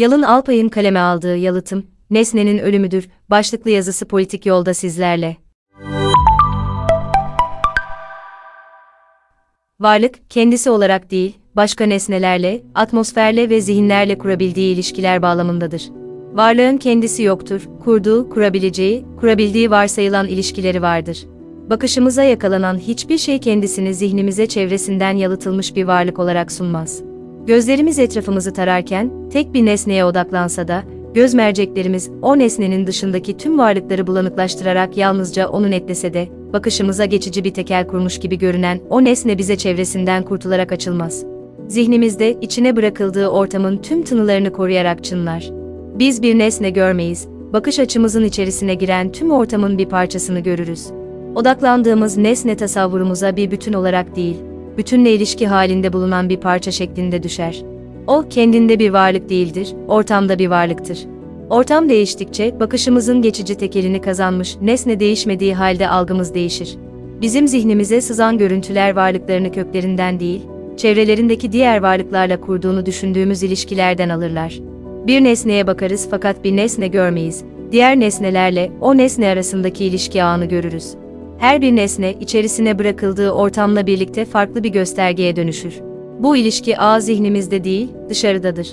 Yalın 0.00 0.22
Alpay'ın 0.22 0.68
kaleme 0.68 0.98
aldığı 0.98 1.36
yalıtım, 1.36 1.86
nesnenin 2.10 2.58
ölümüdür, 2.58 3.08
başlıklı 3.30 3.70
yazısı 3.70 4.08
politik 4.08 4.46
yolda 4.46 4.74
sizlerle. 4.74 5.36
Varlık, 9.80 10.30
kendisi 10.30 10.70
olarak 10.70 11.10
değil, 11.10 11.36
başka 11.56 11.86
nesnelerle, 11.86 12.62
atmosferle 12.74 13.50
ve 13.50 13.60
zihinlerle 13.60 14.18
kurabildiği 14.18 14.74
ilişkiler 14.74 15.22
bağlamındadır. 15.22 15.90
Varlığın 16.32 16.76
kendisi 16.76 17.22
yoktur, 17.22 17.68
kurduğu, 17.84 18.30
kurabileceği, 18.30 19.04
kurabildiği 19.20 19.70
varsayılan 19.70 20.28
ilişkileri 20.28 20.82
vardır. 20.82 21.26
Bakışımıza 21.70 22.22
yakalanan 22.22 22.78
hiçbir 22.78 23.18
şey 23.18 23.40
kendisini 23.40 23.94
zihnimize 23.94 24.46
çevresinden 24.46 25.16
yalıtılmış 25.16 25.76
bir 25.76 25.84
varlık 25.84 26.18
olarak 26.18 26.52
sunmaz. 26.52 27.09
Gözlerimiz 27.46 27.98
etrafımızı 27.98 28.52
tararken, 28.52 29.10
tek 29.32 29.54
bir 29.54 29.66
nesneye 29.66 30.04
odaklansa 30.04 30.68
da, 30.68 30.82
göz 31.14 31.34
merceklerimiz 31.34 32.10
o 32.22 32.38
nesnenin 32.38 32.86
dışındaki 32.86 33.36
tüm 33.36 33.58
varlıkları 33.58 34.06
bulanıklaştırarak 34.06 34.96
yalnızca 34.96 35.48
onu 35.48 35.70
netlese 35.70 36.14
de, 36.14 36.28
bakışımıza 36.52 37.04
geçici 37.04 37.44
bir 37.44 37.54
tekel 37.54 37.86
kurmuş 37.86 38.20
gibi 38.20 38.38
görünen 38.38 38.80
o 38.90 39.04
nesne 39.04 39.38
bize 39.38 39.56
çevresinden 39.56 40.22
kurtularak 40.22 40.72
açılmaz. 40.72 41.24
Zihnimizde 41.68 42.36
içine 42.40 42.76
bırakıldığı 42.76 43.28
ortamın 43.28 43.76
tüm 43.76 44.02
tınılarını 44.02 44.52
koruyarak 44.52 45.04
çınlar. 45.04 45.50
Biz 45.98 46.22
bir 46.22 46.38
nesne 46.38 46.70
görmeyiz, 46.70 47.28
bakış 47.52 47.78
açımızın 47.78 48.24
içerisine 48.24 48.74
giren 48.74 49.12
tüm 49.12 49.30
ortamın 49.30 49.78
bir 49.78 49.86
parçasını 49.86 50.40
görürüz. 50.40 50.86
Odaklandığımız 51.34 52.16
nesne 52.16 52.56
tasavvurumuza 52.56 53.36
bir 53.36 53.50
bütün 53.50 53.72
olarak 53.72 54.16
değil, 54.16 54.36
bütünle 54.78 55.14
ilişki 55.14 55.46
halinde 55.46 55.92
bulunan 55.92 56.28
bir 56.28 56.36
parça 56.36 56.70
şeklinde 56.70 57.22
düşer. 57.22 57.62
O 58.06 58.24
kendinde 58.30 58.78
bir 58.78 58.90
varlık 58.90 59.28
değildir, 59.28 59.74
ortamda 59.88 60.38
bir 60.38 60.48
varlıktır. 60.48 60.98
Ortam 61.50 61.88
değiştikçe 61.88 62.60
bakışımızın 62.60 63.22
geçici 63.22 63.54
tekelini 63.54 64.00
kazanmış, 64.00 64.56
nesne 64.62 65.00
değişmediği 65.00 65.54
halde 65.54 65.88
algımız 65.88 66.34
değişir. 66.34 66.76
Bizim 67.20 67.48
zihnimize 67.48 68.00
sızan 68.00 68.38
görüntüler 68.38 68.96
varlıklarını 68.96 69.52
köklerinden 69.52 70.20
değil, 70.20 70.42
çevrelerindeki 70.76 71.52
diğer 71.52 71.82
varlıklarla 71.82 72.40
kurduğunu 72.40 72.86
düşündüğümüz 72.86 73.42
ilişkilerden 73.42 74.08
alırlar. 74.08 74.60
Bir 75.06 75.24
nesneye 75.24 75.66
bakarız 75.66 76.08
fakat 76.10 76.44
bir 76.44 76.56
nesne 76.56 76.88
görmeyiz. 76.88 77.44
Diğer 77.72 78.00
nesnelerle 78.00 78.70
o 78.80 78.96
nesne 78.96 79.28
arasındaki 79.28 79.84
ilişki 79.84 80.22
ağını 80.22 80.44
görürüz. 80.44 80.94
Her 81.40 81.60
bir 81.60 81.76
nesne 81.76 82.14
içerisine 82.20 82.78
bırakıldığı 82.78 83.30
ortamla 83.30 83.86
birlikte 83.86 84.24
farklı 84.24 84.64
bir 84.64 84.68
göstergeye 84.68 85.36
dönüşür. 85.36 85.80
Bu 86.18 86.36
ilişki 86.36 86.78
ağ 86.78 87.00
zihnimizde 87.00 87.64
değil, 87.64 87.88
dışarıdadır. 88.08 88.68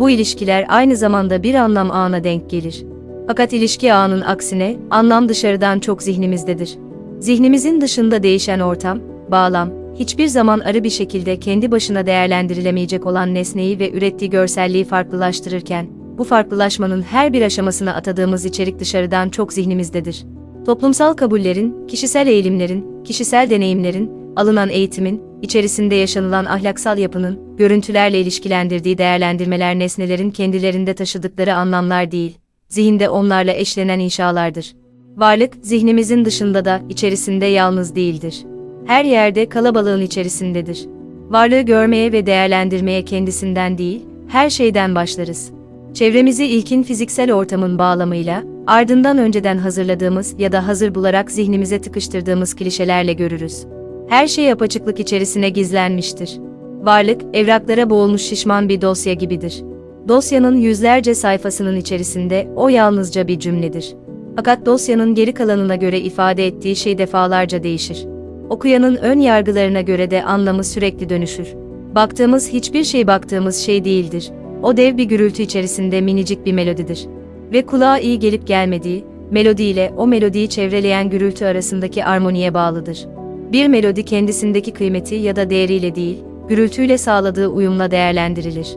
Bu 0.00 0.10
ilişkiler 0.10 0.64
aynı 0.68 0.96
zamanda 0.96 1.42
bir 1.42 1.54
anlam 1.54 1.90
ağına 1.90 2.24
denk 2.24 2.50
gelir. 2.50 2.84
Fakat 3.26 3.52
ilişki 3.52 3.94
ağının 3.94 4.20
aksine, 4.20 4.76
anlam 4.90 5.28
dışarıdan 5.28 5.80
çok 5.80 6.02
zihnimizdedir. 6.02 6.78
Zihnimizin 7.20 7.80
dışında 7.80 8.22
değişen 8.22 8.60
ortam, 8.60 9.00
bağlam, 9.30 9.70
hiçbir 9.98 10.26
zaman 10.26 10.60
arı 10.60 10.84
bir 10.84 10.90
şekilde 10.90 11.40
kendi 11.40 11.70
başına 11.70 12.06
değerlendirilemeyecek 12.06 13.06
olan 13.06 13.34
nesneyi 13.34 13.78
ve 13.78 13.92
ürettiği 13.92 14.30
görselliği 14.30 14.84
farklılaştırırken, 14.84 15.86
bu 16.18 16.24
farklılaşmanın 16.24 17.02
her 17.02 17.32
bir 17.32 17.42
aşamasına 17.42 17.94
atadığımız 17.94 18.44
içerik 18.44 18.78
dışarıdan 18.78 19.28
çok 19.28 19.52
zihnimizdedir. 19.52 20.24
Toplumsal 20.66 21.14
kabullerin, 21.14 21.86
kişisel 21.86 22.26
eğilimlerin, 22.26 23.04
kişisel 23.04 23.50
deneyimlerin, 23.50 24.10
alınan 24.36 24.68
eğitimin, 24.68 25.22
içerisinde 25.42 25.94
yaşanılan 25.94 26.44
ahlaksal 26.44 26.98
yapının, 26.98 27.56
görüntülerle 27.56 28.20
ilişkilendirdiği 28.20 28.98
değerlendirmeler 28.98 29.78
nesnelerin 29.78 30.30
kendilerinde 30.30 30.94
taşıdıkları 30.94 31.54
anlamlar 31.54 32.10
değil, 32.10 32.38
zihinde 32.68 33.08
onlarla 33.08 33.52
eşlenen 33.52 33.98
inşalardır. 33.98 34.74
Varlık, 35.16 35.54
zihnimizin 35.62 36.24
dışında 36.24 36.64
da, 36.64 36.80
içerisinde 36.88 37.46
yalnız 37.46 37.94
değildir. 37.94 38.44
Her 38.86 39.04
yerde 39.04 39.48
kalabalığın 39.48 40.02
içerisindedir. 40.02 40.86
Varlığı 41.28 41.60
görmeye 41.60 42.12
ve 42.12 42.26
değerlendirmeye 42.26 43.04
kendisinden 43.04 43.78
değil, 43.78 44.00
her 44.28 44.50
şeyden 44.50 44.94
başlarız. 44.94 45.57
Çevremizi 45.98 46.46
ilkin 46.46 46.82
fiziksel 46.82 47.32
ortamın 47.32 47.78
bağlamıyla, 47.78 48.42
ardından 48.66 49.18
önceden 49.18 49.58
hazırladığımız 49.58 50.34
ya 50.38 50.52
da 50.52 50.66
hazır 50.66 50.94
bularak 50.94 51.30
zihnimize 51.30 51.80
tıkıştırdığımız 51.80 52.56
klişelerle 52.56 53.12
görürüz. 53.12 53.66
Her 54.08 54.26
şey 54.26 54.52
apaçıklık 54.52 55.00
içerisine 55.00 55.48
gizlenmiştir. 55.48 56.38
Varlık, 56.82 57.20
evraklara 57.32 57.90
boğulmuş 57.90 58.22
şişman 58.22 58.68
bir 58.68 58.80
dosya 58.80 59.12
gibidir. 59.12 59.62
Dosyanın 60.08 60.56
yüzlerce 60.56 61.14
sayfasının 61.14 61.76
içerisinde 61.76 62.48
o 62.56 62.68
yalnızca 62.68 63.28
bir 63.28 63.38
cümledir. 63.38 63.94
Fakat 64.36 64.66
dosyanın 64.66 65.14
geri 65.14 65.34
kalanına 65.34 65.76
göre 65.76 66.00
ifade 66.00 66.46
ettiği 66.46 66.76
şey 66.76 66.98
defalarca 66.98 67.62
değişir. 67.62 68.06
Okuyanın 68.50 68.96
ön 68.96 69.18
yargılarına 69.18 69.80
göre 69.80 70.10
de 70.10 70.24
anlamı 70.24 70.64
sürekli 70.64 71.08
dönüşür. 71.08 71.48
Baktığımız 71.94 72.48
hiçbir 72.48 72.84
şey 72.84 73.06
baktığımız 73.06 73.56
şey 73.56 73.84
değildir. 73.84 74.30
O 74.62 74.76
dev 74.76 74.96
bir 74.96 75.04
gürültü 75.04 75.42
içerisinde 75.42 76.00
minicik 76.00 76.46
bir 76.46 76.52
melodidir. 76.52 77.06
Ve 77.52 77.66
kulağa 77.66 77.98
iyi 77.98 78.18
gelip 78.18 78.46
gelmediği, 78.46 79.04
melodi 79.30 79.62
ile 79.62 79.92
o 79.96 80.06
melodiyi 80.06 80.48
çevreleyen 80.48 81.10
gürültü 81.10 81.44
arasındaki 81.44 82.04
armoniye 82.04 82.54
bağlıdır. 82.54 83.06
Bir 83.52 83.66
melodi 83.66 84.04
kendisindeki 84.04 84.72
kıymeti 84.72 85.14
ya 85.14 85.36
da 85.36 85.50
değeriyle 85.50 85.94
değil, 85.94 86.18
gürültüyle 86.48 86.98
sağladığı 86.98 87.48
uyumla 87.48 87.90
değerlendirilir. 87.90 88.68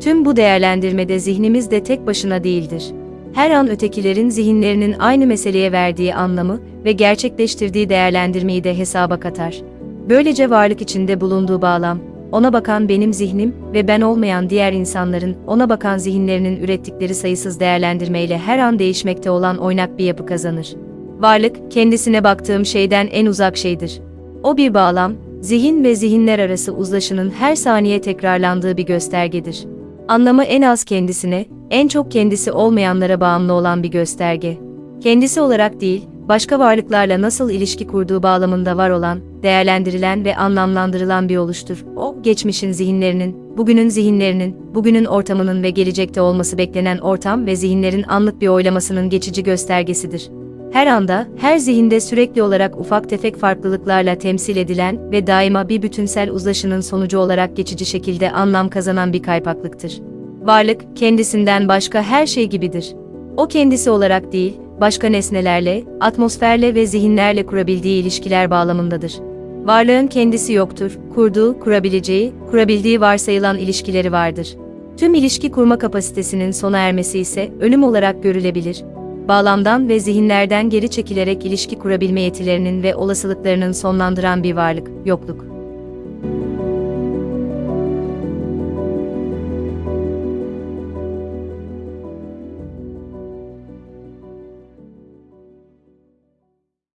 Tüm 0.00 0.24
bu 0.24 0.36
değerlendirmede 0.36 1.18
zihnimiz 1.18 1.70
de 1.70 1.82
tek 1.82 2.06
başına 2.06 2.44
değildir. 2.44 2.84
Her 3.32 3.50
an 3.50 3.70
ötekilerin 3.70 4.30
zihinlerinin 4.30 4.94
aynı 4.98 5.26
meseleye 5.26 5.72
verdiği 5.72 6.14
anlamı 6.14 6.60
ve 6.84 6.92
gerçekleştirdiği 6.92 7.88
değerlendirmeyi 7.88 8.64
de 8.64 8.78
hesaba 8.78 9.20
katar. 9.20 9.62
Böylece 10.08 10.50
varlık 10.50 10.80
içinde 10.80 11.20
bulunduğu 11.20 11.62
bağlam, 11.62 11.98
ona 12.32 12.52
bakan 12.52 12.88
benim 12.88 13.12
zihnim 13.12 13.54
ve 13.74 13.88
ben 13.88 14.00
olmayan 14.00 14.50
diğer 14.50 14.72
insanların 14.72 15.36
ona 15.46 15.68
bakan 15.68 15.98
zihinlerinin 15.98 16.62
ürettikleri 16.62 17.14
sayısız 17.14 17.60
değerlendirmeyle 17.60 18.38
her 18.38 18.58
an 18.58 18.78
değişmekte 18.78 19.30
olan 19.30 19.56
oynak 19.56 19.98
bir 19.98 20.04
yapı 20.04 20.26
kazanır. 20.26 20.74
Varlık, 21.18 21.70
kendisine 21.70 22.24
baktığım 22.24 22.66
şeyden 22.66 23.08
en 23.12 23.26
uzak 23.26 23.56
şeydir. 23.56 24.00
O 24.42 24.56
bir 24.56 24.74
bağlam, 24.74 25.12
zihin 25.40 25.84
ve 25.84 25.94
zihinler 25.94 26.38
arası 26.38 26.74
uzlaşının 26.74 27.30
her 27.30 27.56
saniye 27.56 28.00
tekrarlandığı 28.00 28.76
bir 28.76 28.86
göstergedir. 28.86 29.64
Anlamı 30.08 30.44
en 30.44 30.62
az 30.62 30.84
kendisine, 30.84 31.44
en 31.70 31.88
çok 31.88 32.10
kendisi 32.10 32.52
olmayanlara 32.52 33.20
bağımlı 33.20 33.52
olan 33.52 33.82
bir 33.82 33.90
gösterge. 33.90 34.58
Kendisi 35.00 35.40
olarak 35.40 35.80
değil, 35.80 36.06
başka 36.28 36.58
varlıklarla 36.58 37.22
nasıl 37.22 37.50
ilişki 37.50 37.86
kurduğu 37.86 38.22
bağlamında 38.22 38.76
var 38.76 38.90
olan, 38.90 39.18
değerlendirilen 39.42 40.24
ve 40.24 40.36
anlamlandırılan 40.36 41.28
bir 41.28 41.36
oluştur. 41.36 41.84
O, 41.96 42.16
geçmişin 42.22 42.72
zihinlerinin, 42.72 43.56
bugünün 43.56 43.88
zihinlerinin, 43.88 44.56
bugünün 44.74 45.04
ortamının 45.04 45.62
ve 45.62 45.70
gelecekte 45.70 46.20
olması 46.20 46.58
beklenen 46.58 46.98
ortam 46.98 47.46
ve 47.46 47.56
zihinlerin 47.56 48.02
anlık 48.02 48.40
bir 48.40 48.48
oylamasının 48.48 49.10
geçici 49.10 49.42
göstergesidir. 49.42 50.30
Her 50.72 50.86
anda, 50.86 51.26
her 51.36 51.58
zihinde 51.58 52.00
sürekli 52.00 52.42
olarak 52.42 52.80
ufak 52.80 53.08
tefek 53.08 53.36
farklılıklarla 53.36 54.14
temsil 54.14 54.56
edilen 54.56 55.12
ve 55.12 55.26
daima 55.26 55.68
bir 55.68 55.82
bütünsel 55.82 56.30
uzlaşının 56.30 56.80
sonucu 56.80 57.18
olarak 57.18 57.56
geçici 57.56 57.86
şekilde 57.86 58.30
anlam 58.30 58.68
kazanan 58.68 59.12
bir 59.12 59.22
kaypaklıktır. 59.22 60.00
Varlık, 60.40 60.96
kendisinden 60.96 61.68
başka 61.68 62.02
her 62.02 62.26
şey 62.26 62.46
gibidir. 62.46 62.94
O 63.36 63.48
kendisi 63.48 63.90
olarak 63.90 64.32
değil, 64.32 64.56
başka 64.80 65.08
nesnelerle, 65.08 65.84
atmosferle 66.00 66.74
ve 66.74 66.86
zihinlerle 66.86 67.46
kurabildiği 67.46 68.02
ilişkiler 68.02 68.50
bağlamındadır. 68.50 69.29
Varlığın 69.64 70.06
kendisi 70.06 70.52
yoktur, 70.52 70.98
kurduğu, 71.14 71.60
kurabileceği, 71.60 72.32
kurabildiği 72.50 73.00
varsayılan 73.00 73.58
ilişkileri 73.58 74.12
vardır. 74.12 74.56
Tüm 74.96 75.14
ilişki 75.14 75.50
kurma 75.50 75.78
kapasitesinin 75.78 76.50
sona 76.50 76.78
ermesi 76.78 77.18
ise 77.18 77.50
ölüm 77.60 77.84
olarak 77.84 78.22
görülebilir. 78.22 78.84
Bağlamdan 79.28 79.88
ve 79.88 80.00
zihinlerden 80.00 80.70
geri 80.70 80.88
çekilerek 80.88 81.46
ilişki 81.46 81.78
kurabilme 81.78 82.20
yetilerinin 82.20 82.82
ve 82.82 82.94
olasılıklarının 82.94 83.72
sonlandıran 83.72 84.42
bir 84.42 84.56
varlık, 84.56 84.88
yokluk. 85.04 85.59